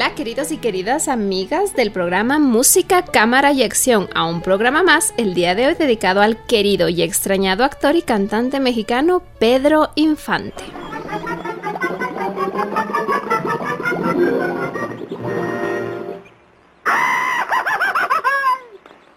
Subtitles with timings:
[0.00, 5.12] Hola queridos y queridas amigas del programa Música, Cámara y Acción, a un programa más
[5.18, 10.64] el día de hoy dedicado al querido y extrañado actor y cantante mexicano Pedro Infante.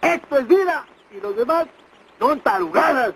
[0.02, 1.64] Esto es vida y los demás
[2.18, 3.14] son tarugadas.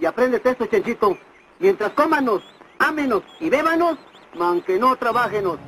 [0.00, 1.16] Y aprendes esto, chenchito.
[1.60, 2.42] Mientras cómanos,
[2.80, 3.98] ámenos y bébanos,
[4.34, 5.60] man que no trabajenos.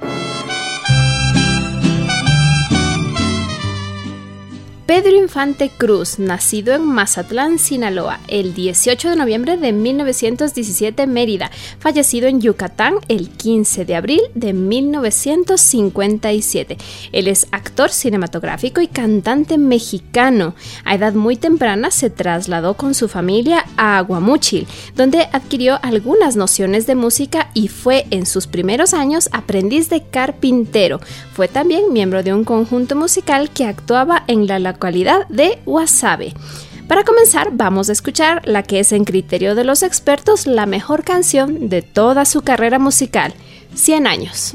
[4.90, 12.26] Pedro Infante Cruz, nacido en Mazatlán, Sinaloa, el 18 de noviembre de 1917 Mérida, fallecido
[12.26, 16.76] en Yucatán el 15 de abril de 1957.
[17.12, 20.56] Él es actor cinematográfico y cantante mexicano.
[20.84, 24.66] A edad muy temprana se trasladó con su familia a Aguamuchil,
[24.96, 30.98] donde adquirió algunas nociones de música y fue en sus primeros años aprendiz de carpintero.
[31.32, 36.34] Fue también miembro de un conjunto musical que actuaba en la cualidad de Wasabe.
[36.88, 41.04] Para comenzar, vamos a escuchar la que es en criterio de los expertos la mejor
[41.04, 43.32] canción de toda su carrera musical,
[43.74, 44.54] 100 años.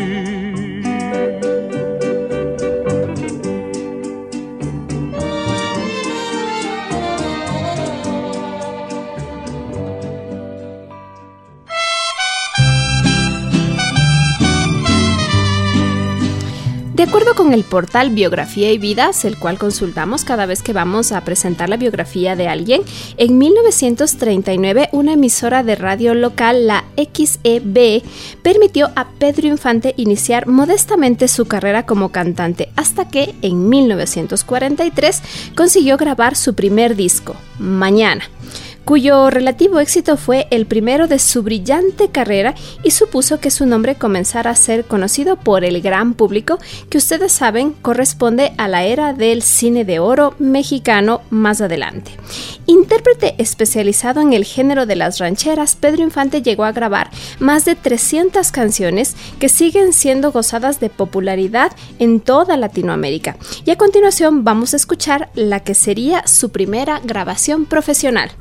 [17.11, 21.19] Acuerdo con el portal Biografía y Vidas, el cual consultamos cada vez que vamos a
[21.25, 22.83] presentar la biografía de alguien,
[23.17, 28.01] en 1939 una emisora de radio local, la XEB,
[28.41, 35.21] permitió a Pedro Infante iniciar modestamente su carrera como cantante hasta que en 1943
[35.53, 38.23] consiguió grabar su primer disco, Mañana
[38.85, 43.95] cuyo relativo éxito fue el primero de su brillante carrera y supuso que su nombre
[43.95, 46.57] comenzara a ser conocido por el gran público
[46.89, 52.11] que ustedes saben corresponde a la era del cine de oro mexicano más adelante.
[52.65, 57.75] Intérprete especializado en el género de las rancheras, Pedro Infante llegó a grabar más de
[57.75, 63.37] 300 canciones que siguen siendo gozadas de popularidad en toda Latinoamérica.
[63.65, 68.31] Y a continuación vamos a escuchar la que sería su primera grabación profesional.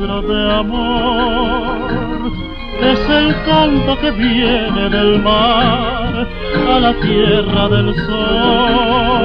[0.00, 2.32] De amor
[2.80, 6.26] es el canto que viene del mar
[6.70, 9.20] a la tierra del sol.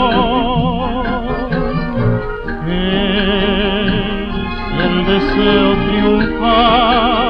[2.68, 4.34] Es
[4.86, 7.22] el deseo triunfal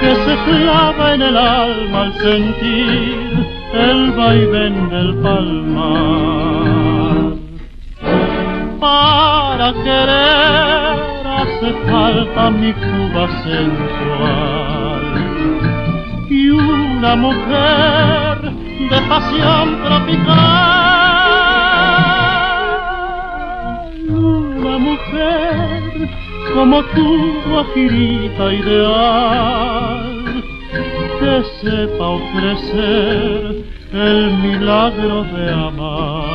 [0.00, 6.54] que se clava en el alma al sentir el vaivén del palmar.
[8.80, 10.83] Para querer
[12.04, 15.04] falta mi Cuba sensual
[16.28, 18.36] y una mujer
[18.90, 20.34] de pasión tropical,
[24.06, 26.10] una mujer
[26.54, 27.08] como tu
[27.48, 30.10] guajirita ideal.
[31.20, 36.33] Que sepa ofrecer el milagro de amar.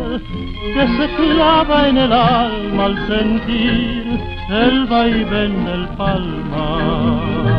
[0.73, 4.03] que se clava en el alma al sentir
[4.49, 7.49] el vaivén del palmar.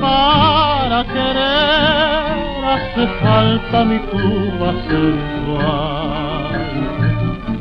[0.00, 6.16] Para querer hace falta mi Cuba sensual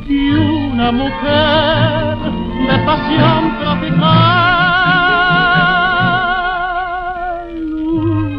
[0.07, 2.34] y una mujer
[2.67, 4.05] de pasión tropical.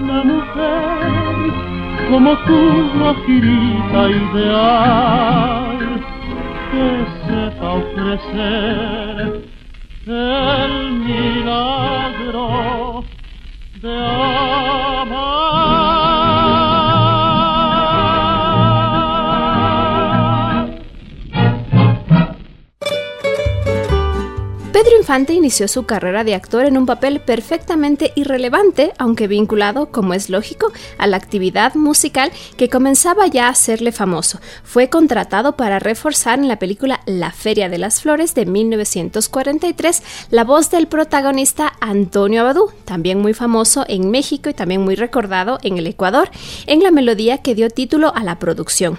[0.02, 1.52] Una mujer
[2.10, 2.58] como tu
[2.98, 5.78] guajirita ideal
[6.70, 6.86] que
[7.26, 9.16] sepa ofrecer
[10.06, 10.72] el
[11.08, 12.44] milagro
[13.82, 14.35] de amar.
[25.06, 30.28] Infante inició su carrera de actor en un papel perfectamente irrelevante, aunque vinculado, como es
[30.28, 34.40] lógico, a la actividad musical que comenzaba ya a hacerle famoso.
[34.64, 40.42] Fue contratado para reforzar en la película La Feria de las Flores de 1943 la
[40.42, 45.78] voz del protagonista Antonio Abadú, también muy famoso en México y también muy recordado en
[45.78, 46.30] el Ecuador,
[46.66, 48.98] en la melodía que dio título a la producción.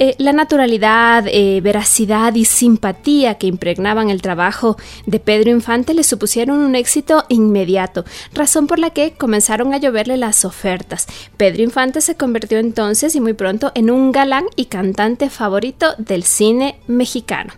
[0.00, 4.76] Eh, la naturalidad, eh, veracidad y simpatía que impregnaban el trabajo
[5.20, 10.44] Pedro Infante le supusieron un éxito inmediato, razón por la que comenzaron a lloverle las
[10.44, 11.06] ofertas.
[11.36, 16.24] Pedro Infante se convirtió entonces y muy pronto en un galán y cantante favorito del
[16.24, 17.52] cine mexicano.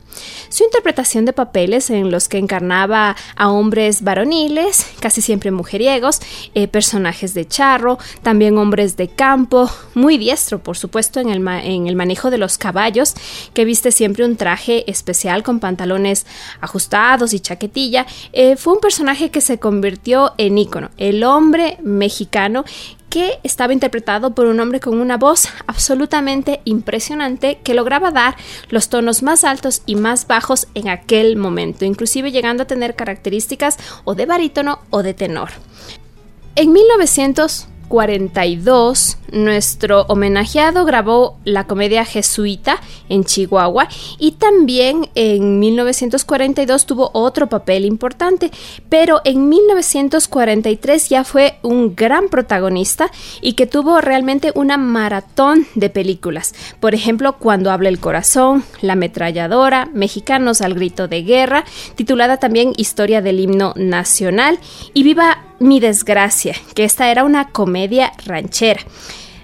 [0.48, 6.20] Su interpretación de papeles en los que encarnaba a hombres varoniles, casi siempre mujeriegos,
[6.54, 11.86] eh, personajes de charro, también hombres de campo, muy diestro, por supuesto, en el, en
[11.86, 13.14] el manejo de los caballos,
[13.52, 16.26] que viste siempre un traje especial con pantalones
[16.60, 22.64] ajustados y chaquetilla, eh, fue un personaje que se convirtió en ícono, el hombre mexicano
[23.08, 28.36] que estaba interpretado por un hombre con una voz absolutamente impresionante que lograba dar
[28.68, 33.78] los tonos más altos y más bajos en aquel momento, inclusive llegando a tener características
[34.04, 35.50] o de barítono o de tenor.
[36.56, 43.88] En 1900 42, nuestro homenajeado grabó la comedia jesuita en Chihuahua
[44.18, 48.50] y también en 1942 tuvo otro papel importante,
[48.88, 55.90] pero en 1943 ya fue un gran protagonista y que tuvo realmente una maratón de
[55.90, 56.54] películas.
[56.80, 61.64] Por ejemplo, Cuando habla el corazón, La ametralladora, Mexicanos al grito de guerra,
[61.94, 64.58] titulada también Historia del himno nacional
[64.94, 68.82] y Viva mi desgracia, que esta era una comedia ranchera.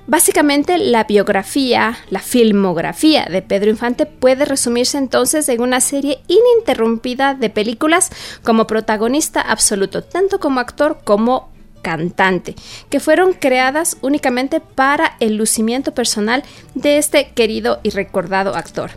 [0.06, 7.34] Básicamente la biografía, la filmografía de Pedro Infante puede resumirse entonces en una serie ininterrumpida
[7.34, 8.10] de películas
[8.42, 11.52] como protagonista absoluto, tanto como actor como
[11.82, 12.56] cantante,
[12.90, 16.42] que fueron creadas únicamente para el lucimiento personal
[16.74, 18.90] de este querido y recordado actor.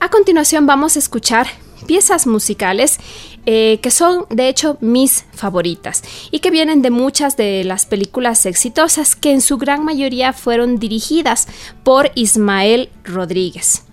[0.00, 1.46] A continuación vamos a escuchar
[1.86, 2.98] piezas musicales
[3.46, 8.46] eh, que son de hecho mis favoritas y que vienen de muchas de las películas
[8.46, 11.46] exitosas que en su gran mayoría fueron dirigidas
[11.82, 13.84] por Ismael Rodríguez.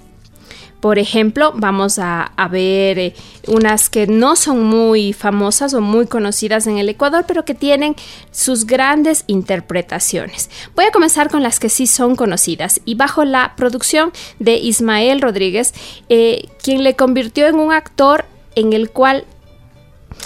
[0.82, 3.14] Por ejemplo, vamos a, ver eh,
[3.48, 7.96] unas que no son muy famosas o muy conocidas en el Ecuador, pero que tienen
[8.32, 10.50] sus grandes interpretaciones.
[10.76, 15.22] Voy a comenzar con las que sí son conocidas y bajo la producción de Ismael
[15.22, 15.76] Rodríguez,
[16.10, 19.26] eh, quien le convirtió en un actor en el cual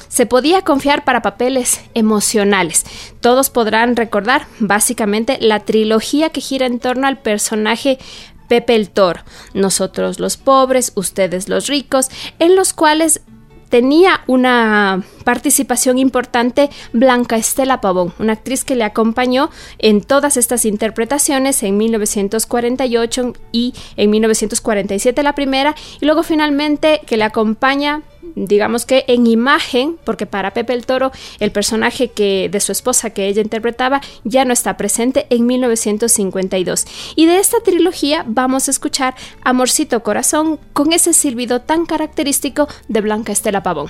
[0.08, 2.86] se podía confiar para papeles emocionales.
[3.20, 7.98] Todos podrán recordar básicamente la trilogía que gira en torno al personaje
[8.48, 9.22] Pepe el Toro,
[9.54, 13.22] nosotros los pobres, ustedes los ricos, en los cuales
[13.70, 19.50] tenía una participación importante Blanca Estela Pavón, una actriz que le acompañó
[19.80, 27.18] en todas estas interpretaciones en 1948 y en 1947 la primera, y luego finalmente que
[27.18, 28.04] le acompaña
[28.36, 33.10] digamos que en imagen, porque para Pepe el Toro el personaje que de su esposa
[33.10, 36.86] que ella interpretaba ya no está presente en 1952.
[37.16, 43.02] Y de esta trilogía vamos a escuchar Amorcito Corazón con ese silbido tan característico de
[43.02, 43.90] Blanca Estela Pavón.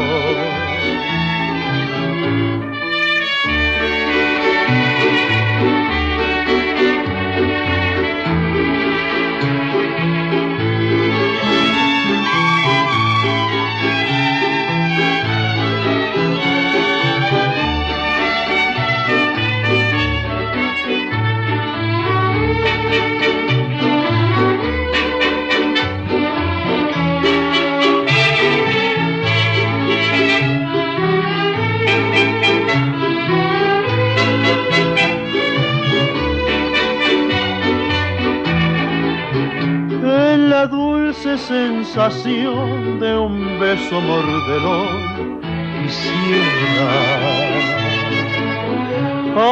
[41.31, 45.41] Dulce sensación de un beso mordelón
[45.81, 46.91] quisiera.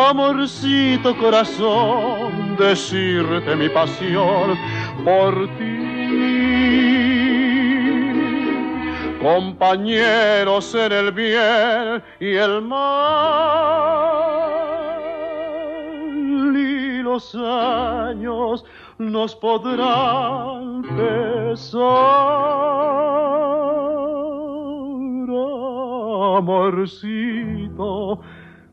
[0.09, 4.57] Amorcito corazón, decirte mi pasión
[5.05, 5.77] por ti.
[9.21, 12.89] Compañeros en el bien y el mal
[16.55, 18.65] y los años
[18.97, 20.68] nos podrán
[26.37, 28.21] Amorcito,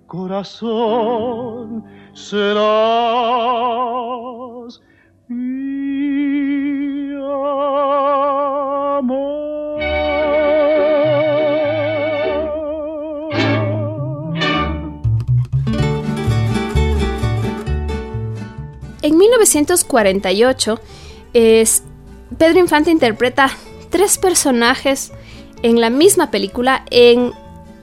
[0.06, 2.56] corazón, serás.
[19.02, 20.80] En 1948,
[21.32, 21.84] es,
[22.38, 23.50] Pedro Infante interpreta
[23.90, 25.12] tres personajes
[25.62, 27.32] en la misma película en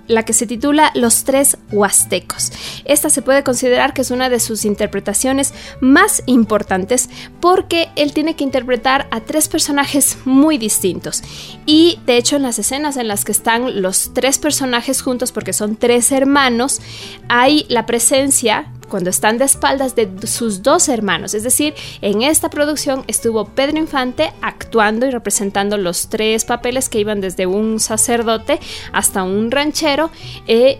[0.07, 2.51] la que se titula Los Tres Huastecos.
[2.85, 7.09] Esta se puede considerar que es una de sus interpretaciones más importantes
[7.39, 11.23] porque él tiene que interpretar a tres personajes muy distintos.
[11.65, 15.53] Y de hecho en las escenas en las que están los tres personajes juntos, porque
[15.53, 16.82] son tres hermanos,
[17.29, 21.34] hay la presencia cuando están de espaldas de sus dos hermanos.
[21.34, 27.00] Es decir, en esta producción estuvo Pedro Infante actuando y representando los tres papeles que
[27.00, 28.60] iban desde un sacerdote
[28.91, 30.10] hasta un ranchero.
[30.48, 30.80] Eh,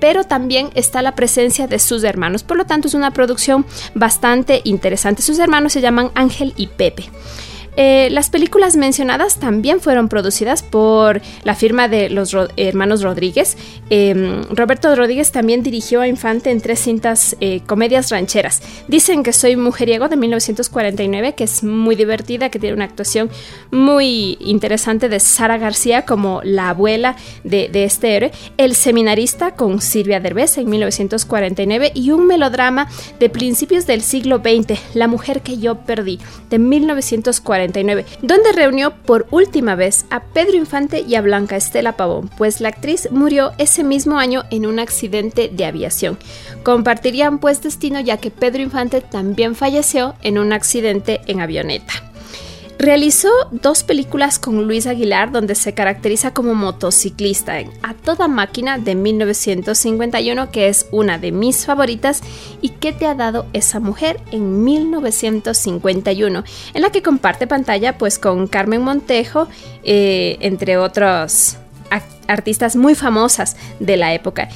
[0.00, 2.42] pero también está la presencia de sus hermanos.
[2.42, 3.64] Por lo tanto, es una producción
[3.94, 5.22] bastante interesante.
[5.22, 7.08] Sus hermanos se llaman Ángel y Pepe.
[7.76, 13.56] Eh, las películas mencionadas también fueron producidas por la firma de los hermanos Rodríguez.
[13.90, 18.62] Em, Roberto Rodríguez también dirigió a Infante en tres cintas eh, comedias rancheras.
[18.88, 23.30] Dicen que soy mujeriego de 1949, que es muy divertida, que tiene una actuación
[23.70, 28.32] muy interesante de Sara García como la abuela de, de este héroe.
[28.56, 34.78] El seminarista con Silvia Derbez en 1949 y un melodrama de principios del siglo XX,
[34.94, 41.00] La mujer que yo perdí, de 1949 donde reunió por última vez a Pedro Infante
[41.00, 45.48] y a Blanca Estela Pavón, pues la actriz murió ese mismo año en un accidente
[45.48, 46.18] de aviación.
[46.62, 52.13] Compartirían pues destino ya que Pedro Infante también falleció en un accidente en avioneta.
[52.78, 58.78] Realizó dos películas con Luis Aguilar donde se caracteriza como motociclista en A Toda Máquina
[58.78, 62.22] de 1951 que es una de mis favoritas
[62.60, 64.20] y ¿Qué te ha dado esa mujer?
[64.32, 69.48] en 1951 en la que comparte pantalla pues con Carmen Montejo
[69.84, 71.56] eh, entre otros
[72.26, 74.48] artistas muy famosas de la época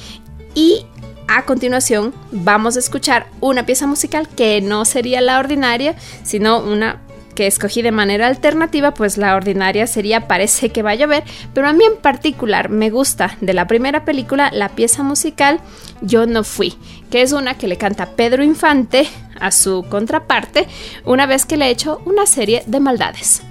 [0.53, 0.85] y
[1.27, 7.01] a continuación vamos a escuchar una pieza musical que no sería la ordinaria, sino una
[7.35, 11.67] que escogí de manera alternativa, pues la ordinaria sería Parece que va a llover, pero
[11.67, 15.59] a mí en particular me gusta de la primera película la pieza musical
[16.01, 16.75] Yo no fui,
[17.09, 19.07] que es una que le canta Pedro Infante
[19.39, 20.67] a su contraparte
[21.05, 23.43] una vez que le ha hecho una serie de maldades.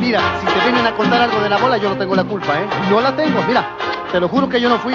[0.00, 2.60] Mira, si te vienen a contar algo de la bola, yo no tengo la culpa,
[2.60, 2.66] ¿eh?
[2.90, 3.66] No la tengo, mira,
[4.12, 4.94] te lo juro que yo no fui.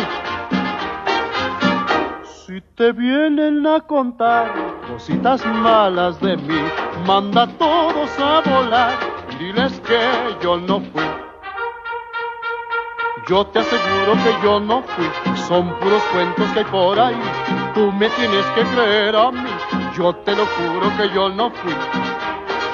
[2.46, 6.62] Si te vienen a contar cositas malas de mí,
[7.06, 8.98] manda a todos a volar,
[9.38, 10.00] diles que
[10.42, 11.04] yo no fui.
[13.28, 15.10] Yo te aseguro que yo no fui,
[15.48, 17.20] son puros cuentos que hay por ahí.
[17.76, 19.50] Tú me tienes que creer a mí,
[19.96, 21.74] yo te lo juro que yo no fui.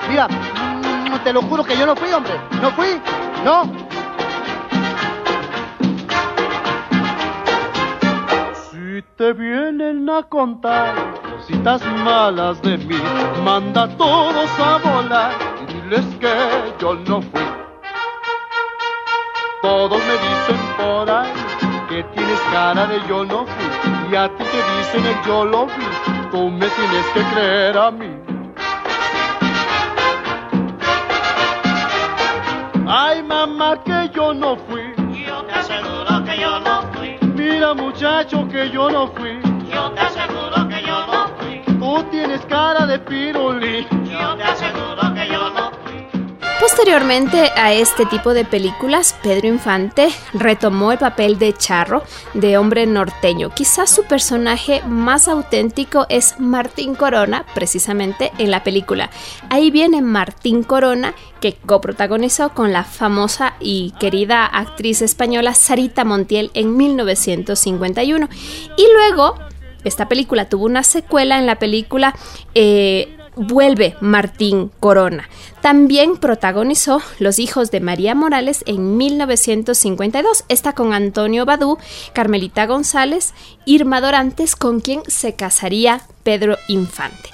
[0.09, 2.39] Mira, mm, te lo juro que yo no fui, hombre.
[2.61, 3.01] No fui,
[3.43, 3.63] no.
[8.95, 12.95] Si te vienen a contar cositas malas de mí,
[13.43, 16.33] manda a todos a volar y diles que
[16.79, 17.41] yo no fui.
[19.61, 21.29] Todos me dicen por ahí
[21.89, 25.65] que tienes cara de yo no fui y a ti te dicen el yo lo
[25.65, 25.73] vi,
[26.31, 28.11] tú me tienes que creer a mí.
[32.87, 34.83] Ay mamá que yo no fui.
[35.27, 36.84] Yo te aseguro que yo no fui.
[37.47, 39.39] Mira muchacho que yo no fui.
[39.71, 41.61] Yo te aseguro que yo no fui.
[41.77, 43.87] Tú tienes cara de piruli.
[44.09, 44.94] Yo te aseguro
[46.59, 52.85] Posteriormente a este tipo de películas, Pedro Infante retomó el papel de Charro, de hombre
[52.87, 53.49] norteño.
[53.49, 59.09] Quizás su personaje más auténtico es Martín Corona, precisamente en la película.
[59.49, 66.51] Ahí viene Martín Corona, que coprotagonizó con la famosa y querida actriz española Sarita Montiel
[66.53, 68.29] en 1951.
[68.77, 69.35] Y luego,
[69.83, 72.15] esta película tuvo una secuela en la película...
[72.53, 75.29] Eh, vuelve Martín Corona.
[75.61, 80.45] También protagonizó Los hijos de María Morales en 1952.
[80.47, 81.77] Está con Antonio Badú,
[82.13, 83.33] Carmelita González,
[83.65, 87.29] Irma Dorantes, con quien se casaría Pedro Infante.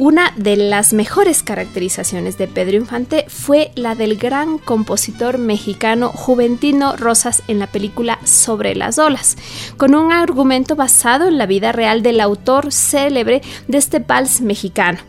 [0.00, 6.96] Una de las mejores caracterizaciones de Pedro Infante fue la del gran compositor mexicano Juventino
[6.96, 9.36] Rosas en la película Sobre las olas,
[9.76, 15.00] con un argumento basado en la vida real del autor célebre de este vals mexicano.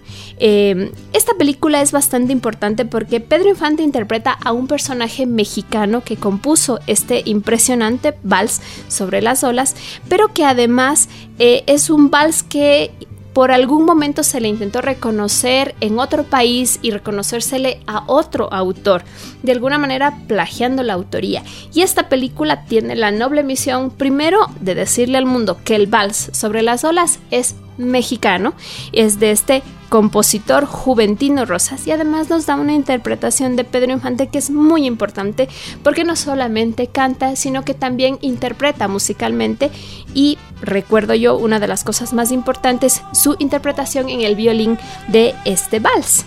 [0.44, 6.18] Eh, esta película es bastante importante porque Pedro Infante interpreta a un personaje mexicano que
[6.18, 9.76] compuso este impresionante vals sobre las olas,
[10.10, 12.90] pero que además eh, es un vals que
[13.34, 19.04] por algún momento se le intentó reconocer en otro país y reconocérsele a otro autor,
[19.44, 21.44] de alguna manera plagiando la autoría.
[21.72, 26.32] Y esta película tiene la noble misión, primero, de decirle al mundo que el vals
[26.34, 28.54] sobre las olas es mexicano,
[28.92, 31.86] es de este compositor Juventino Rosas.
[31.86, 35.50] Y además nos da una interpretación de Pedro Infante que es muy importante
[35.84, 39.70] porque no solamente canta sino que también interpreta musicalmente.
[40.14, 44.80] Y recuerdo yo una de las cosas más importantes su interpretación en el violín
[45.10, 46.26] de este vals.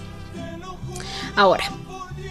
[1.37, 1.65] Ahora,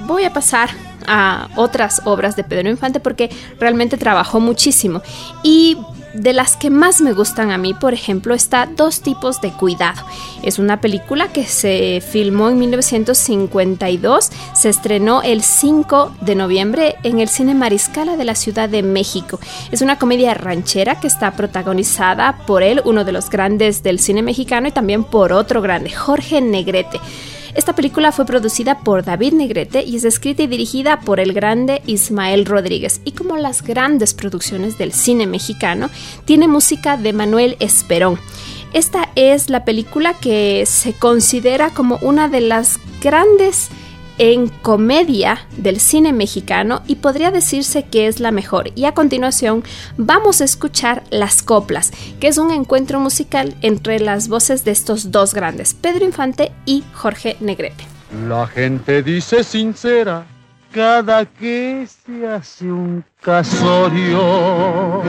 [0.06, 0.70] voy a pasar
[1.08, 5.02] a otras obras de Pedro Infante porque realmente trabajó muchísimo.
[5.42, 5.78] Y
[6.14, 10.04] de las que más me gustan a mí, por ejemplo, está Dos tipos de cuidado.
[10.42, 17.20] Es una película que se filmó en 1952, se estrenó el 5 de noviembre en
[17.20, 19.40] el Cine Mariscala de la Ciudad de México.
[19.72, 24.22] Es una comedia ranchera que está protagonizada por él, uno de los grandes del cine
[24.22, 27.00] mexicano, y también por otro grande, Jorge Negrete.
[27.56, 31.84] Esta película fue producida por David Negrete y es escrita y dirigida por el grande
[31.86, 33.00] Ismael Rodríguez.
[33.06, 35.90] Y como las grandes producciones del cine mexicano,
[36.26, 38.20] tiene música de Manuel Esperón.
[38.74, 43.70] Esta es la película que se considera como una de las grandes
[44.18, 48.72] en comedia del cine mexicano y podría decirse que es la mejor.
[48.76, 49.64] Y a continuación
[49.98, 55.12] vamos a escuchar Las Coplas, que es un encuentro musical entre las voces de estos
[55.12, 57.86] dos grandes, Pedro Infante y Jorge Negrete.
[58.28, 60.26] La gente dice sincera
[60.74, 65.02] cada que se hace un casorio.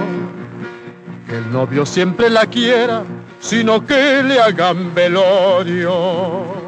[1.26, 3.02] Que el novio siempre la quiera,
[3.40, 6.63] sino que le hagan velorio.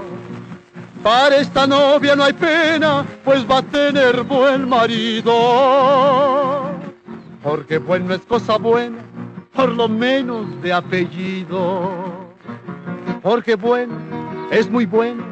[1.07, 5.33] Para esta novia no hay pena, pues va a tener buen marido.
[7.45, 8.99] Porque bueno es cosa buena,
[9.55, 11.93] por lo menos de apellido.
[13.23, 13.95] Porque bueno
[14.51, 15.25] es muy bueno,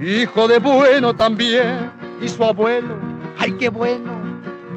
[0.00, 1.92] hijo de bueno también.
[2.20, 2.96] Y su abuelo,
[3.38, 4.10] ay qué bueno,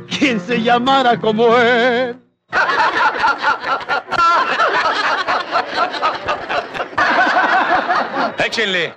[0.08, 2.16] quien se llamara como él.
[8.38, 8.94] Échenle,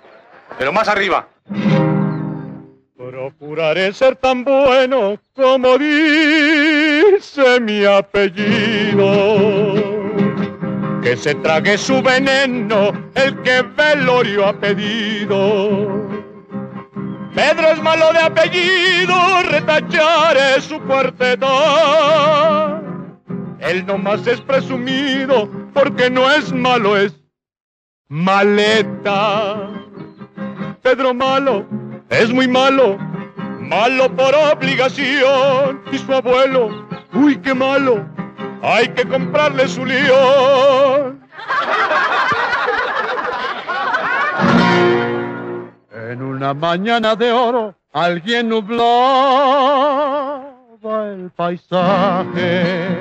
[0.59, 1.29] pero más arriba.
[2.97, 9.05] Procuraré ser tan bueno como dice mi apellido.
[11.03, 16.15] Que se trague su veneno el que velorio ha pedido.
[17.35, 19.15] Pedro es malo de apellido,
[19.51, 22.81] retacharé su cuarteta.
[23.59, 27.13] Él nomás es presumido porque no es malo, es
[28.09, 29.84] maleta.
[30.85, 31.65] Pedro malo
[32.11, 32.99] es muy malo,
[33.59, 35.81] malo por obligación.
[35.91, 36.69] Y su abuelo,
[37.15, 38.05] uy, qué malo,
[38.63, 41.25] hay que comprarle su león.
[45.91, 48.85] En una mañana de oro, alguien nublaba
[51.15, 52.99] el paisaje.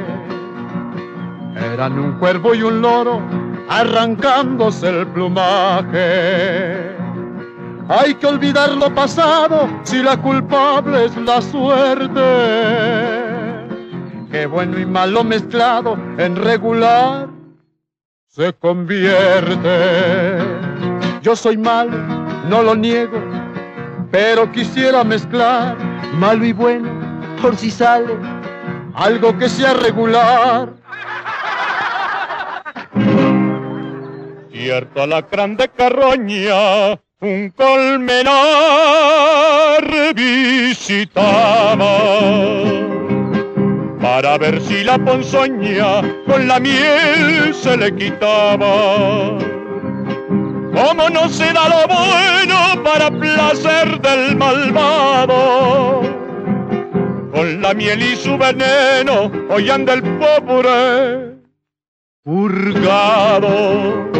[1.74, 3.22] Eran un cuervo y un loro
[3.68, 6.94] arrancándose el plumaje.
[7.90, 12.22] Hay que olvidar lo pasado si la culpable es la suerte.
[14.32, 17.28] Que bueno y malo mezclado en regular
[18.28, 20.40] se convierte.
[21.22, 21.98] Yo soy malo,
[22.50, 23.22] no lo niego,
[24.12, 25.78] pero quisiera mezclar
[26.14, 26.90] malo y bueno
[27.42, 28.18] por si sale
[28.96, 30.74] algo que sea regular.
[34.52, 38.34] Cierto alacrán de carroña, un colmenar
[40.14, 41.98] visitaba
[44.02, 49.38] para ver si la ponzoña con la miel se le quitaba.
[50.76, 56.02] Como no se da lo bueno para placer del malvado,
[57.32, 61.38] con la miel y su veneno hoy anda el pobre
[62.26, 64.13] purgado.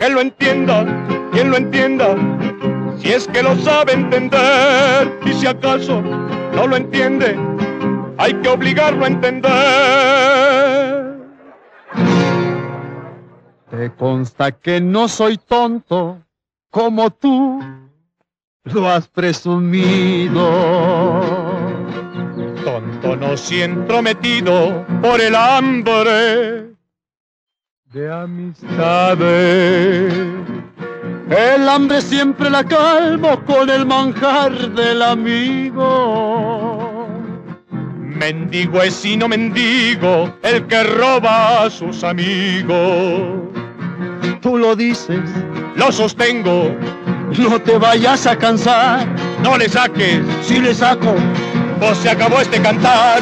[0.00, 0.84] Que lo entienda
[1.32, 2.16] quien lo entienda,
[2.98, 7.38] si es que lo sabe entender, y si acaso no lo entiende,
[8.18, 9.50] hay que obligarlo a entender.
[13.70, 16.18] Te consta que no soy tonto
[16.70, 17.62] como tú
[18.64, 20.50] lo has presumido.
[22.64, 26.69] Tonto no si entrometido por el hambre
[27.92, 29.18] de amistades.
[31.28, 35.88] El hambre siempre la calmo con el manjar del amigo.
[37.98, 43.40] Mendigo es y no mendigo el que roba a sus amigos.
[44.40, 45.28] Tú lo dices,
[45.74, 46.72] lo sostengo.
[47.38, 49.04] No te vayas a cansar,
[49.42, 51.14] no le saques, si le saco,
[51.80, 53.20] pues se acabó este cantar.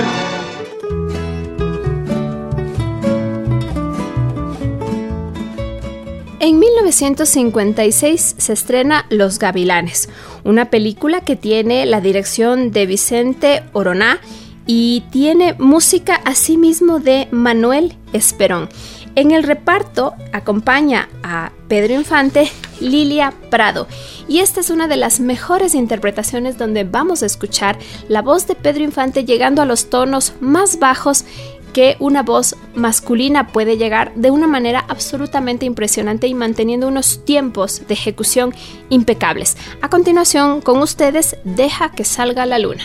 [6.40, 10.08] En 1956 se estrena Los Gavilanes,
[10.44, 14.20] una película que tiene la dirección de Vicente Oroná
[14.64, 18.68] y tiene música asimismo de Manuel Esperón.
[19.16, 22.48] En el reparto acompaña a Pedro Infante
[22.80, 23.88] Lilia Prado
[24.28, 28.54] y esta es una de las mejores interpretaciones donde vamos a escuchar la voz de
[28.54, 31.24] Pedro Infante llegando a los tonos más bajos
[31.72, 37.86] que una voz masculina puede llegar de una manera absolutamente impresionante y manteniendo unos tiempos
[37.86, 38.54] de ejecución
[38.88, 39.56] impecables.
[39.82, 42.84] A continuación, con ustedes, Deja que salga la luna.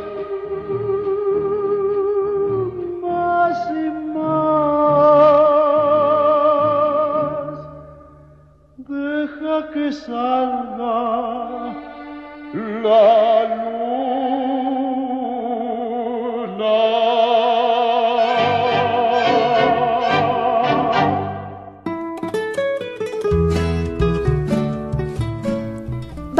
[9.59, 11.75] che salva
[12.81, 14.40] la luce.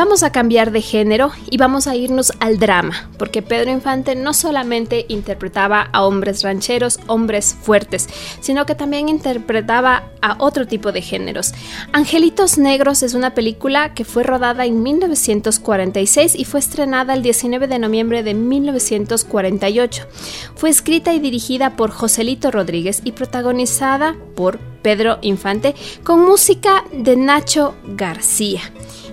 [0.02, 4.34] Vamos a cambiar de género y vamos a irnos al drama, porque Pedro Infante no
[4.34, 8.10] solamente interpretaba a hombres rancheros, hombres fuertes,
[8.40, 11.54] sino que también interpretaba a otro tipo de géneros.
[11.94, 17.68] Angelitos Negros es una película que fue rodada en 1946 y fue estrenada el 19
[17.68, 20.08] de noviembre de 1948.
[20.56, 27.16] Fue escrita y dirigida por Joselito Rodríguez y protagonizada por Pedro Infante con música de
[27.18, 28.62] Nacho García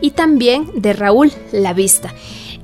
[0.01, 2.13] y también de Raúl Lavista.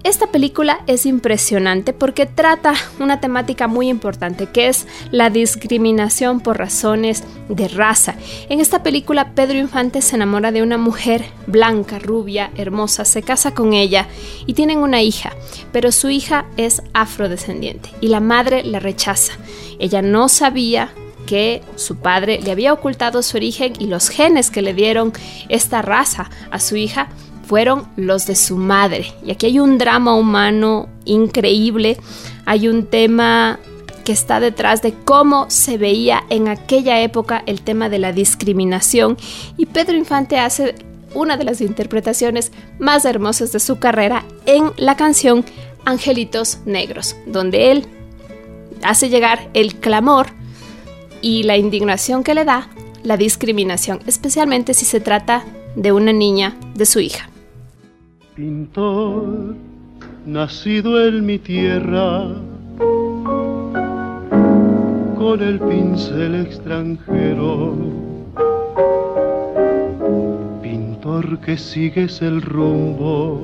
[0.05, 6.59] Esta película es impresionante porque trata una temática muy importante que es la discriminación por
[6.59, 8.15] razones de raza.
[8.51, 13.55] En esta película Pedro Infante se enamora de una mujer blanca, rubia, hermosa, se casa
[13.55, 14.07] con ella
[14.45, 15.33] y tienen una hija,
[15.73, 19.33] pero su hija es afrodescendiente y la madre la rechaza.
[19.79, 20.93] Ella no sabía
[21.27, 25.13] que su padre le había ocultado su origen y los genes que le dieron
[25.49, 27.09] esta raza a su hija
[27.47, 29.13] fueron los de su madre.
[29.25, 31.99] Y aquí hay un drama humano increíble,
[32.47, 33.59] hay un tema
[34.05, 39.17] que está detrás de cómo se veía en aquella época el tema de la discriminación
[39.57, 40.75] y Pedro Infante hace
[41.15, 45.45] una de las interpretaciones más hermosas de su carrera en la canción
[45.87, 47.87] Angelitos Negros, donde él
[48.83, 50.27] hace llegar el clamor
[51.25, 52.69] y la indignación que le da
[53.03, 55.43] la discriminación, especialmente si se trata
[55.75, 57.31] de una niña, de su hija.
[58.37, 59.57] Pintor,
[60.27, 62.27] nacido en mi tierra,
[65.17, 67.75] con el pincel extranjero.
[70.63, 73.41] Pintor que sigues el rumbo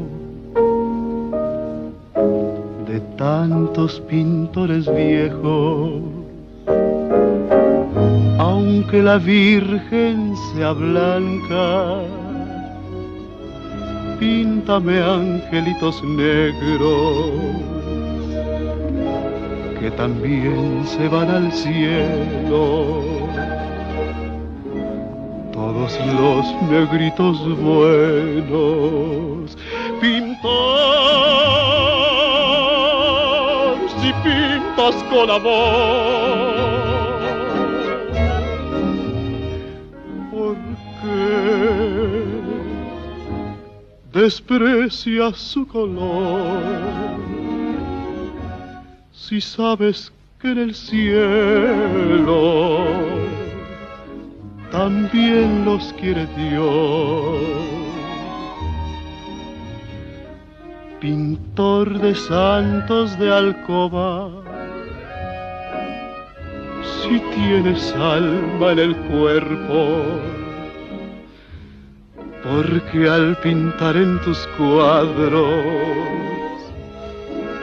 [2.86, 6.20] de tantos pintores viejos
[8.60, 12.02] aunque la Virgen sea blanca,
[14.18, 17.30] píntame angelitos negros
[19.78, 23.02] que también se van al cielo.
[25.52, 29.56] Todos los negritos buenos,
[30.00, 30.40] pintar
[34.00, 36.49] si pintas con amor
[44.12, 46.62] desprecia su color.
[49.12, 51.70] Si sabes que en el cielo
[54.70, 57.40] también los quiere Dios.
[61.00, 64.30] Pintor de santos de alcoba,
[66.82, 70.04] si tienes alma en el cuerpo,
[72.42, 75.44] porque al pintar en tus cuadros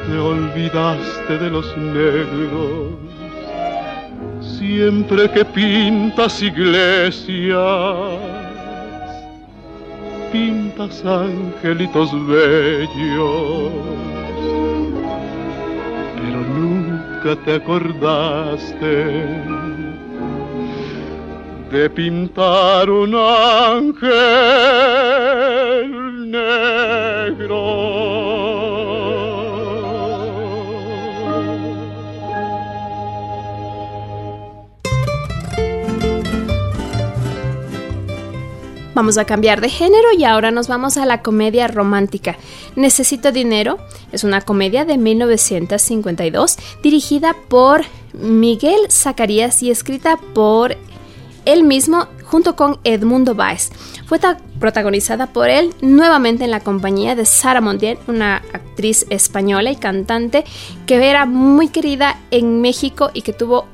[0.07, 2.93] te olvidaste de los negros.
[4.41, 7.59] Siempre que pintas iglesias,
[10.31, 13.71] pintas angelitos bellos,
[16.15, 18.97] pero nunca te acordaste
[21.71, 24.11] de pintar un ángel
[26.31, 27.87] negro.
[38.97, 42.35] Vamos a cambiar de género y ahora nos vamos a la comedia romántica.
[42.75, 43.77] Necesito dinero
[44.11, 47.81] es una comedia de 1952 dirigida por
[48.13, 50.77] Miguel Zacarías y escrita por
[51.47, 53.71] él mismo junto con Edmundo Baez.
[54.05, 54.19] Fue
[54.59, 60.43] protagonizada por él nuevamente en la compañía de Sara Montiel, una actriz española y cantante
[60.85, 63.65] que era muy querida en México y que tuvo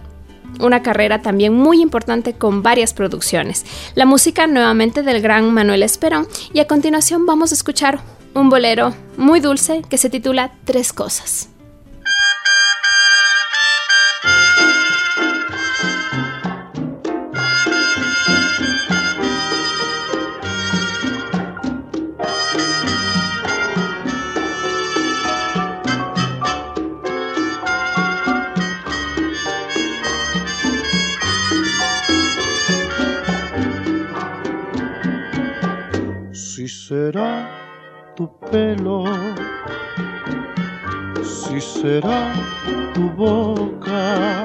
[0.60, 3.66] una carrera también muy importante con varias producciones.
[3.96, 8.00] La música nuevamente del gran Manuel Esperón y a continuación vamos a escuchar
[8.36, 11.53] un bolero muy dulce que se titula Tres Cosas.
[36.88, 37.48] Será
[38.16, 39.06] tu pelo,
[41.24, 42.34] si será
[42.94, 44.44] tu boca,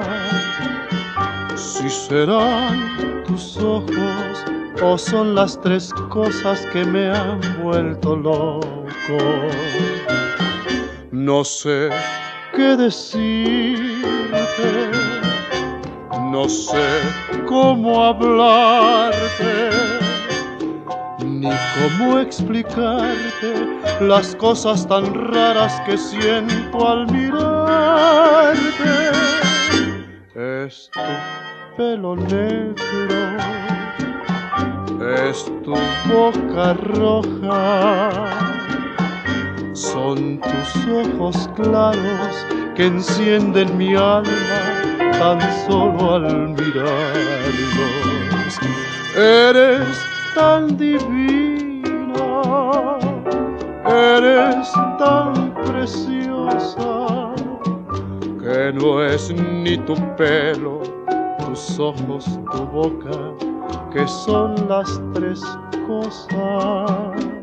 [1.55, 4.45] si serán tus ojos
[4.81, 9.17] o son las tres cosas que me han vuelto loco.
[11.11, 11.89] No sé
[12.55, 13.91] qué decirte,
[16.31, 16.87] no sé
[17.45, 19.19] cómo hablarte,
[21.39, 28.59] ni cómo explicarte las cosas tan raras que siento al mirarte.
[30.35, 30.99] Es tu
[31.77, 33.37] pelo negro,
[35.27, 35.75] es tu
[36.11, 38.39] boca roja
[39.73, 44.81] son tus ojos claros que encienden mi alma
[45.17, 46.99] tan solo al mirarlos.
[49.15, 49.97] Eres
[50.39, 52.31] tan divina,
[53.85, 57.33] eres tan preciosa,
[58.41, 60.79] que no es ni tu pelo,
[61.45, 63.17] tus ojos, tu boca,
[63.91, 65.41] que son las tres
[65.85, 67.38] cosas.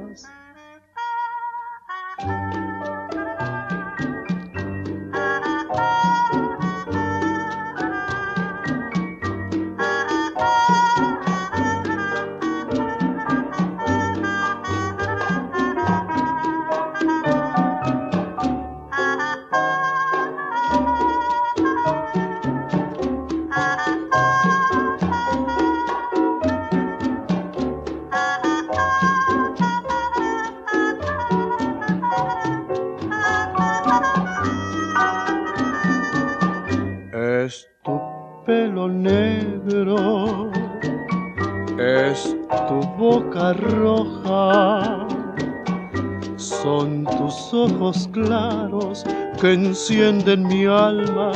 [49.52, 51.32] Encienden mi alma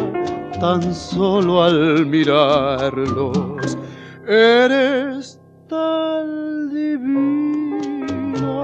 [0.60, 3.78] tan solo al mirarlos.
[4.26, 8.62] Eres tan divina,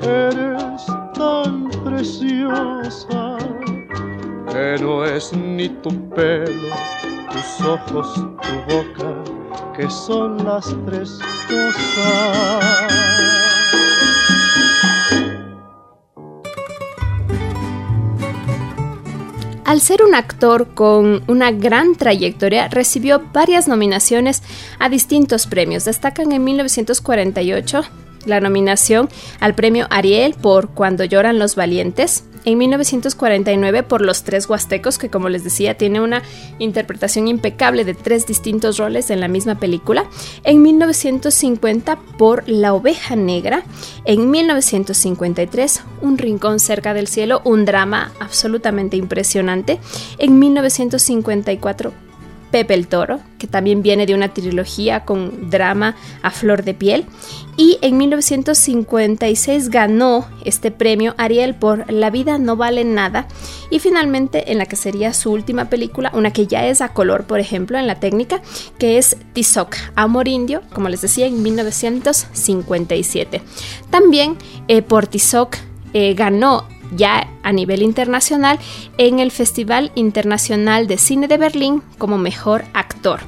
[0.00, 3.38] eres tan preciosa,
[4.52, 6.74] que no es ni tu pelo,
[7.30, 9.14] tus ojos, tu boca,
[9.76, 12.77] que son las tres cosas.
[19.68, 24.42] Al ser un actor con una gran trayectoria, recibió varias nominaciones
[24.78, 25.84] a distintos premios.
[25.84, 27.82] Destacan en 1948
[28.24, 29.10] la nominación
[29.40, 35.10] al premio Ariel por Cuando lloran los valientes, en 1949 por Los Tres Huastecos, que
[35.10, 36.22] como les decía tiene una
[36.58, 40.06] interpretación impecable de tres distintos roles en la misma película,
[40.44, 43.64] en 1950 por La Oveja Negra,
[44.04, 49.78] en 1953 Un Rincón cerca del cielo, un drama absolutamente impresionante,
[50.18, 52.07] en 1954
[52.50, 57.04] Pepe el Toro, que también viene de una trilogía con drama a flor de piel.
[57.56, 63.26] Y en 1956 ganó este premio Ariel por La vida no vale nada.
[63.70, 67.24] Y finalmente en la que sería su última película, una que ya es a color,
[67.24, 68.40] por ejemplo, en la técnica,
[68.78, 73.42] que es Tizoc, Amor Indio, como les decía, en 1957.
[73.90, 74.36] También
[74.68, 75.56] eh, por Tizoc
[75.92, 78.58] eh, ganó ya a nivel internacional
[78.96, 83.20] en el Festival Internacional de Cine de Berlín como mejor actor.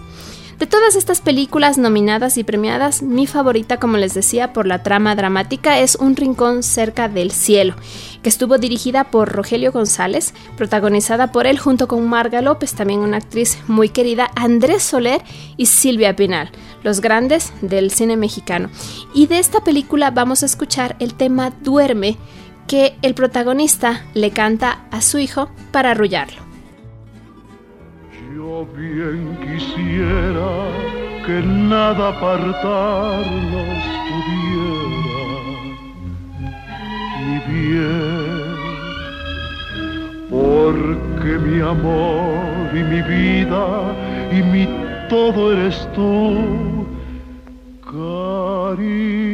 [0.60, 5.16] De todas estas películas nominadas y premiadas, mi favorita, como les decía, por la trama
[5.16, 7.76] dramática es Un Rincón cerca del cielo,
[8.22, 13.16] que estuvo dirigida por Rogelio González, protagonizada por él junto con Marga López, también una
[13.16, 15.22] actriz muy querida, Andrés Soler
[15.56, 16.50] y Silvia Pinal,
[16.82, 18.68] los grandes del cine mexicano.
[19.14, 22.18] Y de esta película vamos a escuchar el tema Duerme,
[22.70, 26.40] que el protagonista le canta a su hijo para arrullarlo.
[28.32, 30.68] Yo bien quisiera
[31.26, 35.24] que nada apartarnos pudiera,
[37.26, 38.54] mi bien,
[40.30, 43.66] porque mi amor y mi vida
[44.30, 44.68] y mi
[45.08, 46.86] todo eres tú,
[47.82, 49.29] cariñito.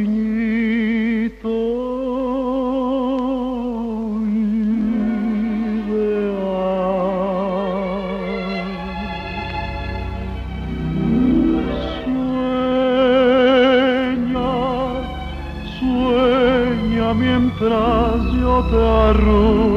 [18.71, 19.76] Te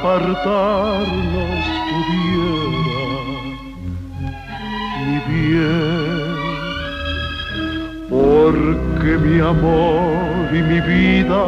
[0.00, 3.04] apartarnos pudiera,
[5.06, 6.40] mi bien,
[8.08, 11.42] porque mi amor y mi vida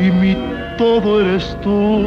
[0.00, 0.36] y mi
[0.78, 2.06] todo eres tú,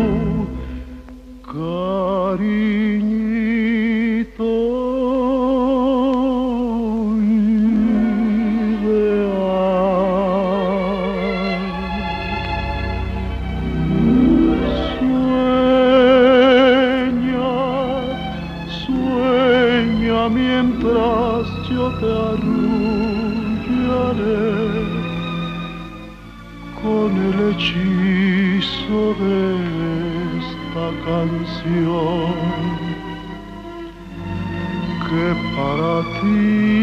[31.06, 32.34] canción
[35.10, 35.26] que
[35.56, 36.74] para ti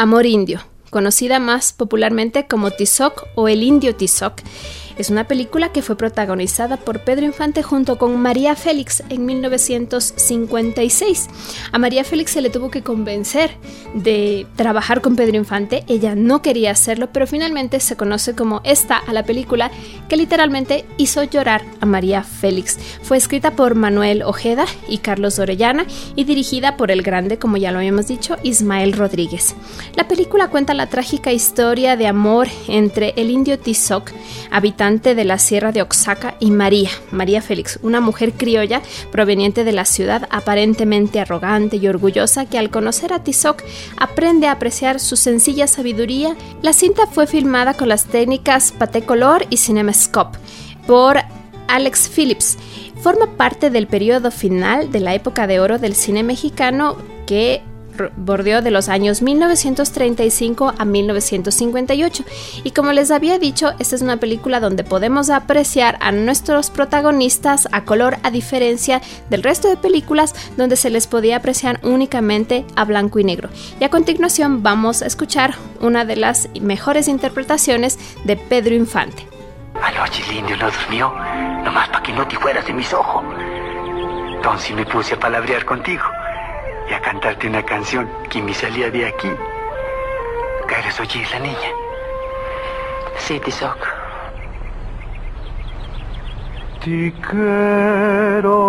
[0.00, 4.40] Amor Indio, conocida más popularmente como Tizoc o El Indio Tizoc,
[5.00, 11.28] es una película que fue protagonizada por Pedro Infante junto con María Félix en 1956.
[11.72, 13.56] A María Félix se le tuvo que convencer
[13.94, 15.84] de trabajar con Pedro Infante.
[15.88, 19.70] Ella no quería hacerlo, pero finalmente se conoce como esta a la película
[20.08, 22.78] que literalmente hizo llorar a María Félix.
[23.02, 27.72] Fue escrita por Manuel Ojeda y Carlos Orellana y dirigida por el grande, como ya
[27.72, 29.54] lo habíamos dicho, Ismael Rodríguez.
[29.96, 34.10] La película cuenta la trágica historia de amor entre el indio Tizoc,
[34.50, 38.82] habitante de la Sierra de Oaxaca, y María, María Félix, una mujer criolla
[39.12, 43.62] proveniente de la ciudad aparentemente arrogante y orgullosa que al conocer a Tizoc
[43.96, 46.36] aprende a apreciar su sencilla sabiduría.
[46.62, 50.38] La cinta fue filmada con las técnicas Paté Color y CinemaScope
[50.86, 51.18] por
[51.68, 52.58] Alex Phillips.
[53.00, 57.62] Forma parte del periodo final de la época de oro del cine mexicano que
[58.16, 62.24] bordeó de los años 1935 a 1958
[62.64, 67.68] y como les había dicho esta es una película donde podemos apreciar a nuestros protagonistas
[67.72, 72.84] a color a diferencia del resto de películas donde se les podía apreciar únicamente a
[72.84, 73.48] blanco y negro.
[73.78, 79.26] Y a continuación vamos a escuchar una de las mejores interpretaciones de Pedro Infante.
[79.74, 81.12] No durmió,
[81.64, 83.24] nomás para que no te fueras de mis ojos.
[84.36, 86.02] Entonces me puse a palabrear contigo
[86.90, 89.30] y a cantarte una canción que me salía de aquí.
[90.66, 91.70] ¿Quieres oír la niña?
[93.18, 93.78] Sí, Tizoc.
[96.84, 98.60] Te quiero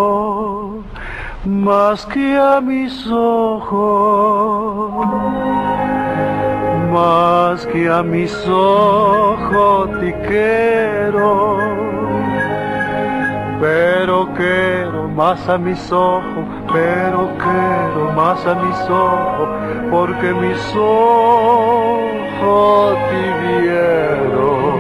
[1.46, 5.08] más que a mis ojos,
[6.92, 11.58] más que a mis ojos te quiero,
[13.60, 16.41] pero quiero más a mis ojos,
[16.74, 19.50] pero quiero más a mis ojos,
[19.90, 22.08] porque mis ojos
[23.10, 24.72] te vieron.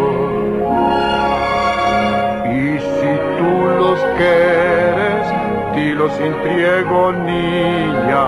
[2.46, 5.26] Y si tú los quieres,
[5.74, 8.26] te los entrego, niña,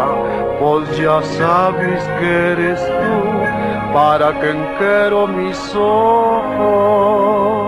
[0.60, 7.63] pues ya sabes que eres tú, para que quiero mis ojos.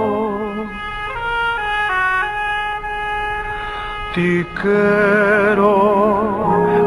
[4.16, 5.76] Te quiero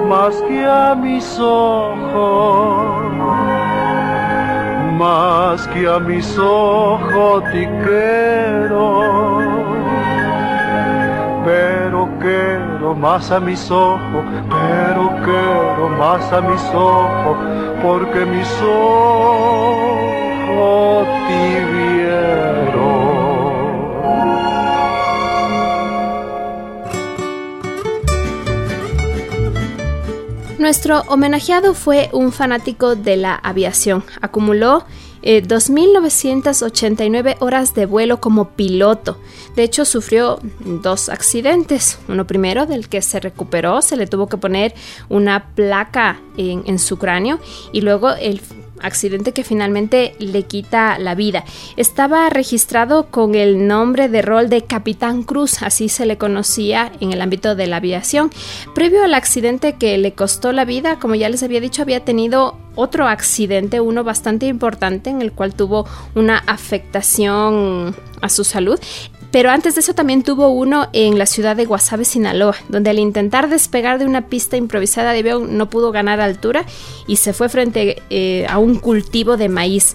[0.09, 3.13] más que a mis ojos,
[4.97, 9.41] más que a mis ojos te quiero,
[11.45, 17.37] pero quiero más a mis ojos, pero quiero más a mis ojos,
[17.83, 19.99] porque mis ojos
[21.29, 21.98] te vieron.
[30.69, 34.05] Nuestro homenajeado fue un fanático de la aviación.
[34.21, 34.85] Acumuló
[35.23, 39.19] eh, 2.989 horas de vuelo como piloto.
[39.57, 41.99] De hecho, sufrió dos accidentes.
[42.07, 44.75] Uno primero del que se recuperó, se le tuvo que poner
[45.09, 47.39] una placa en su cráneo
[47.73, 48.43] y luego el
[48.83, 51.45] accidente que finalmente le quita la vida.
[51.77, 57.13] Estaba registrado con el nombre de rol de Capitán Cruz, así se le conocía en
[57.13, 58.31] el ámbito de la aviación.
[58.75, 62.57] Previo al accidente que le costó la vida, como ya les había dicho, había tenido
[62.75, 68.79] otro accidente, uno bastante importante, en el cual tuvo una afectación a su salud.
[69.31, 72.99] Pero antes de eso también tuvo uno en la ciudad de Guasave, Sinaloa, donde al
[72.99, 76.65] intentar despegar de una pista improvisada de avión no pudo ganar altura
[77.07, 79.95] y se fue frente eh, a un cultivo de maíz.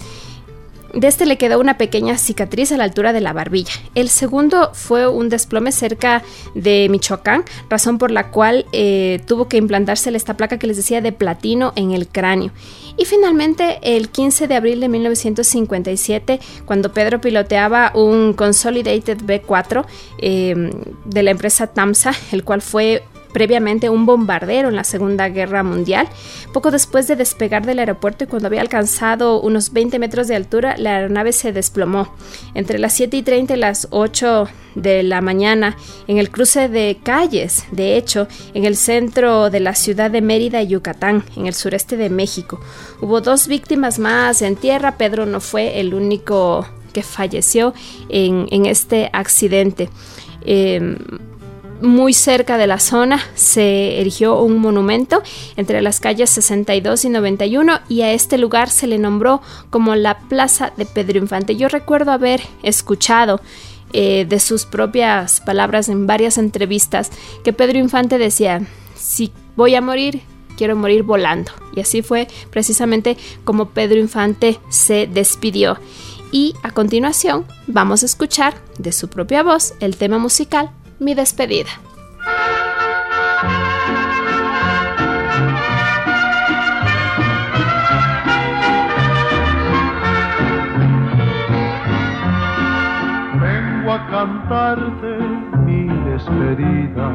[0.93, 3.73] De este le quedó una pequeña cicatriz a la altura de la barbilla.
[3.95, 6.21] El segundo fue un desplome cerca
[6.53, 11.01] de Michoacán, razón por la cual eh, tuvo que implantarse esta placa que les decía
[11.01, 12.51] de platino en el cráneo.
[12.95, 19.85] Y finalmente, el 15 de abril de 1957, cuando Pedro piloteaba un Consolidated B4
[20.19, 20.71] eh,
[21.05, 23.03] de la empresa TAMSA, el cual fue
[23.33, 26.07] previamente un bombardero en la Segunda Guerra Mundial.
[26.53, 30.75] Poco después de despegar del aeropuerto y cuando había alcanzado unos 20 metros de altura,
[30.77, 32.13] la aeronave se desplomó.
[32.53, 35.75] Entre las 7 y 30 y las 8 de la mañana,
[36.07, 40.63] en el cruce de calles, de hecho, en el centro de la ciudad de Mérida,
[40.63, 42.59] Yucatán, en el sureste de México.
[43.01, 47.73] Hubo dos víctimas más en tierra, Pedro no fue el único que falleció
[48.09, 49.89] en, este accidente.
[50.45, 50.97] Em,
[51.83, 55.21] muy cerca de la zona se erigió un monumento
[55.57, 60.17] entre las calles 62 y 91 y a este lugar se le nombró como la
[60.17, 61.57] Plaza de Pedro Infante.
[61.57, 63.41] Yo recuerdo haber escuchado
[63.91, 67.11] eh, de sus propias palabras en varias entrevistas
[67.43, 68.65] que Pedro Infante decía,
[68.95, 70.21] si voy a morir,
[70.57, 71.51] quiero morir volando.
[71.75, 75.77] Y así fue precisamente como Pedro Infante se despidió.
[76.31, 80.71] Y a continuación vamos a escuchar de su propia voz el tema musical
[81.03, 81.69] mi despedida.
[93.41, 95.17] Vengo a cantarte
[95.65, 97.09] mi despedida,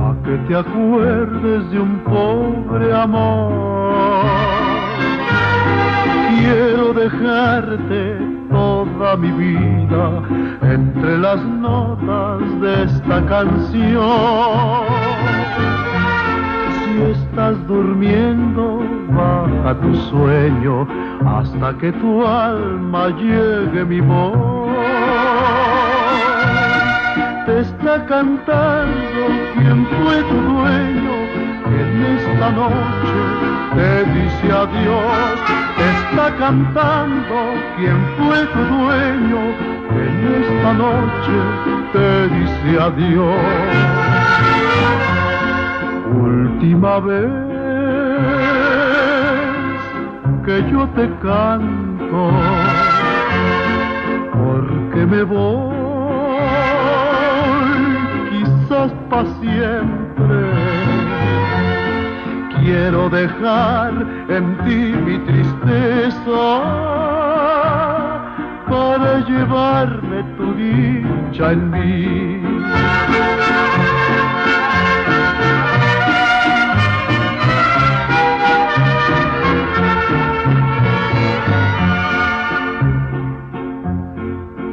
[0.00, 4.59] a que te acuerdes de un pobre amor.
[6.40, 8.16] Quiero dejarte
[8.50, 10.22] toda mi vida
[10.62, 14.86] entre las notas de esta canción.
[16.78, 20.88] Si estás durmiendo, baja tu sueño
[21.26, 24.70] hasta que tu alma llegue mi voz.
[27.44, 29.22] Te está cantando
[29.58, 31.10] quien fue tu dueño
[31.80, 33.20] en esta noche
[33.74, 35.38] te dice adiós,
[35.94, 37.36] está cantando
[37.76, 39.40] quien fue tu dueño,
[40.04, 41.36] en esta noche
[41.92, 43.40] te dice adiós.
[46.12, 47.30] Última vez
[50.44, 52.20] que yo te canto,
[62.90, 63.92] quiero dejar
[64.28, 66.42] en ti mi tristeza
[68.68, 72.40] para llevarme tu dicha en mí.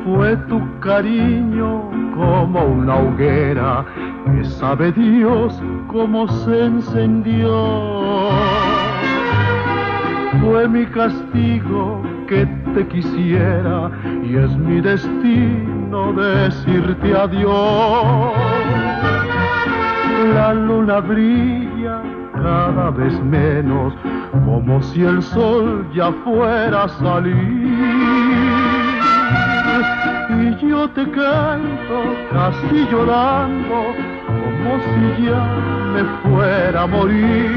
[0.06, 3.86] Fue tu cariño como una hoguera
[4.26, 8.30] que sabe Dios cómo se encendió.
[10.42, 13.92] Fue mi castigo que te quisiera
[14.24, 18.34] y es mi destino decirte adiós.
[20.34, 22.02] La luna brilla
[22.34, 23.94] cada vez menos,
[24.46, 28.28] como si el sol ya fuera a salir
[30.30, 34.17] y yo te canto casi llorando
[34.48, 35.44] como si ya
[35.94, 37.52] me fuera a morir.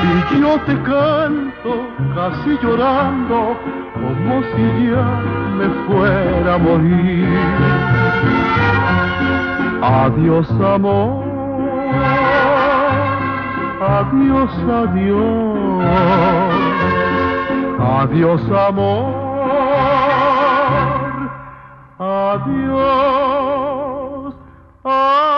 [0.00, 1.72] Y yo te canto
[2.14, 3.56] casi llorando
[3.94, 5.06] como si ya
[5.58, 7.28] me fuera a morir.
[9.82, 11.24] Adiós amor.
[13.80, 14.50] Adiós
[14.82, 15.84] adiós.
[18.00, 19.24] Adiós amor.
[21.96, 22.74] Adiós,
[24.84, 25.33] adiós.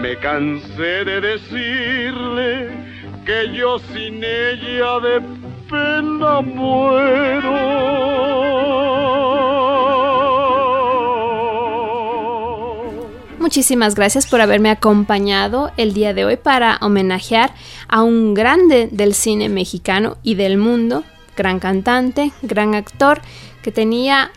[0.00, 2.70] Me cansé de decirle
[3.26, 5.20] que yo sin ella de
[5.70, 7.54] pena muero.
[13.38, 17.52] Muchísimas gracias por haberme acompañado el día de hoy para homenajear
[17.88, 21.04] a un grande del cine mexicano y del mundo
[21.36, 23.20] gran cantante, gran actor,
[23.62, 24.30] que tenía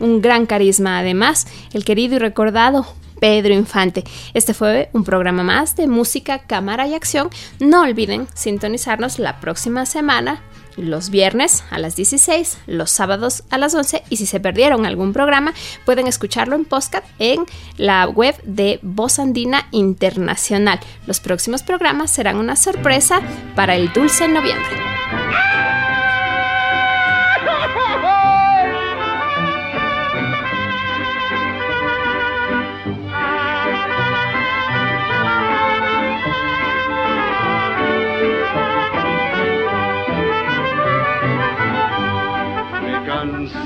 [0.00, 2.86] un gran carisma además, el querido y recordado
[3.20, 4.04] Pedro Infante.
[4.34, 7.30] Este fue un programa más de música, cámara y acción.
[7.60, 10.42] No olviden sintonizarnos la próxima semana
[10.76, 15.12] los viernes a las 16, los sábados a las 11 y si se perdieron algún
[15.12, 15.52] programa
[15.84, 17.44] pueden escucharlo en podcast en
[17.76, 20.78] la web de Voz Andina Internacional.
[21.06, 23.20] Los próximos programas serán una sorpresa
[23.54, 25.57] para el dulce noviembre.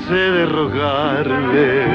[0.09, 1.85] De rogarle.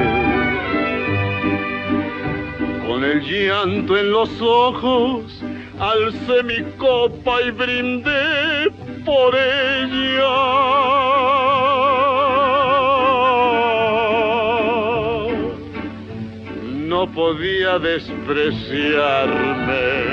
[2.87, 5.45] Con el llanto en los ojos,
[5.79, 8.71] alcé mi copa y brindé
[9.05, 10.37] por ella.
[16.65, 20.09] No podía despreciarme.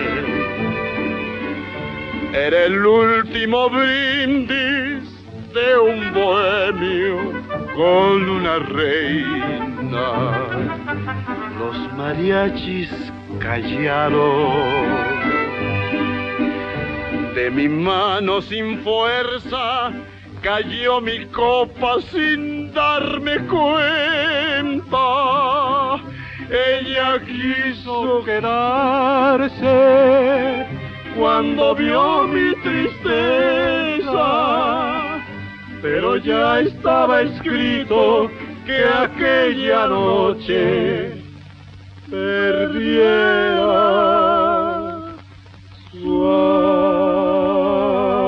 [2.34, 5.04] Era el último brindis
[5.54, 7.45] de un bohemio
[7.76, 10.08] con una reina.
[11.60, 12.92] Los mariachis
[13.40, 14.96] callaron.
[17.36, 19.92] De mi mano sin fuerza
[20.42, 24.98] cayó mi copa sin darme cuenta.
[26.50, 29.76] Ella quiso quedarse
[31.18, 34.16] cuando vio mi tristeza
[35.86, 38.28] pero ya estaba escrito
[38.66, 41.22] que aquella noche
[42.10, 43.46] perdiera
[45.92, 46.26] su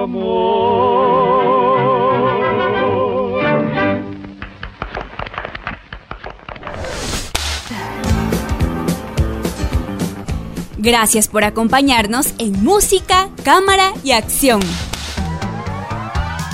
[0.03, 0.37] amor.
[10.77, 14.61] Gracias por acompañarnos en Música, Cámara y Acción.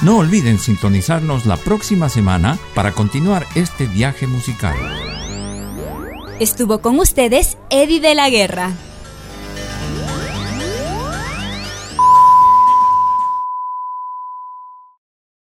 [0.04, 4.76] No olviden sintonizarnos la próxima semana para continuar este viaje musical.
[6.42, 8.74] Estuvo con ustedes Eddie de la Guerra.